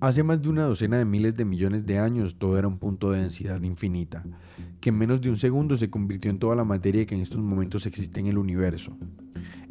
[0.00, 3.10] Hace más de una docena de miles de millones de años todo era un punto
[3.10, 4.24] de densidad infinita,
[4.80, 7.38] que en menos de un segundo se convirtió en toda la materia que en estos
[7.40, 8.96] momentos existe en el universo.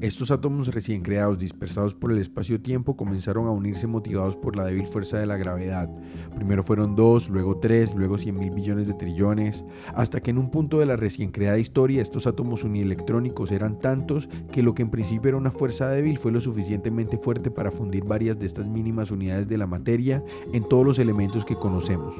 [0.01, 4.87] Estos átomos recién creados, dispersados por el espacio-tiempo, comenzaron a unirse motivados por la débil
[4.87, 5.89] fuerza de la gravedad.
[6.33, 10.51] Primero fueron dos, luego tres, luego cien mil billones de trillones, hasta que en un
[10.51, 14.89] punto de la recién creada historia estos átomos unielectrónicos eran tantos que lo que en
[14.89, 19.11] principio era una fuerza débil fue lo suficientemente fuerte para fundir varias de estas mínimas
[19.11, 20.23] unidades de la materia
[20.53, 22.15] en todos los elementos que conocemos.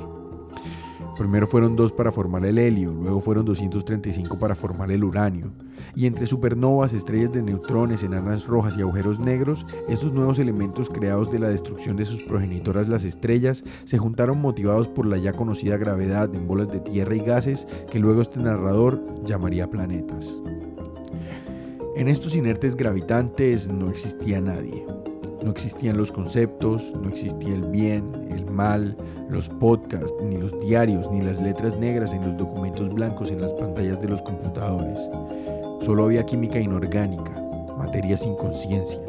[1.20, 5.52] Primero fueron dos para formar el helio, luego fueron 235 para formar el uranio.
[5.94, 11.30] Y entre supernovas, estrellas de neutrones, enanas rojas y agujeros negros, estos nuevos elementos creados
[11.30, 15.76] de la destrucción de sus progenitoras las estrellas se juntaron motivados por la ya conocida
[15.76, 20.26] gravedad en bolas de tierra y gases que luego este narrador llamaría planetas.
[21.98, 24.86] En estos inertes gravitantes no existía nadie.
[25.44, 28.96] No existían los conceptos, no existía el bien, el mal,
[29.30, 33.54] los podcasts, ni los diarios, ni las letras negras en los documentos blancos en las
[33.54, 35.10] pantallas de los computadores.
[35.82, 37.32] Solo había química inorgánica,
[37.78, 39.02] materia sin conciencia.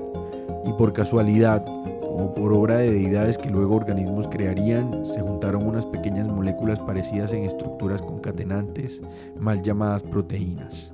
[0.65, 5.87] Y por casualidad, o por obra de deidades que luego organismos crearían, se juntaron unas
[5.87, 9.01] pequeñas moléculas parecidas en estructuras concatenantes,
[9.39, 10.93] mal llamadas proteínas.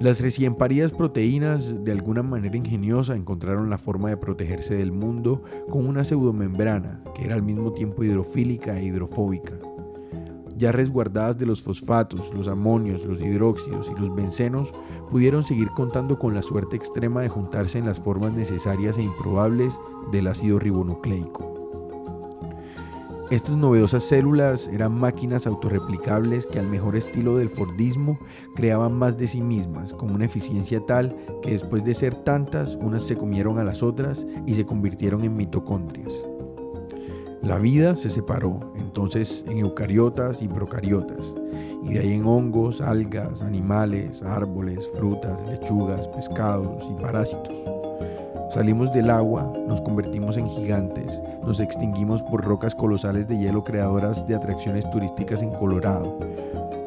[0.00, 5.42] Las recién paridas proteínas, de alguna manera ingeniosa, encontraron la forma de protegerse del mundo
[5.68, 9.58] con una pseudomembrana que era al mismo tiempo hidrofílica e hidrofóbica.
[10.56, 14.72] Ya resguardadas de los fosfatos, los amonios, los hidróxidos y los bencenos,
[15.10, 19.78] pudieron seguir contando con la suerte extrema de juntarse en las formas necesarias e improbables
[20.12, 21.59] del ácido ribonucleico.
[23.30, 28.18] Estas novedosas células eran máquinas autorreplicables que al mejor estilo del Fordismo
[28.56, 33.04] creaban más de sí mismas, con una eficiencia tal que después de ser tantas, unas
[33.04, 36.12] se comieron a las otras y se convirtieron en mitocondrias.
[37.40, 41.24] La vida se separó entonces en eucariotas y procariotas,
[41.84, 47.54] y de ahí en hongos, algas, animales, árboles, frutas, lechugas, pescados y parásitos.
[48.50, 54.26] Salimos del agua, nos convertimos en gigantes, nos extinguimos por rocas colosales de hielo creadoras
[54.26, 56.18] de atracciones turísticas en Colorado.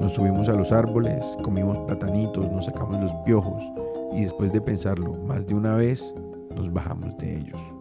[0.02, 3.64] Nos subimos a los árboles, comimos platanitos, nos sacamos los piojos
[4.14, 6.14] y después de pensarlo más de una vez,
[6.54, 7.73] nos bajamos de ellos.